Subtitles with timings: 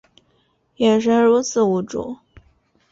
[0.77, 2.17] 眼神如此无助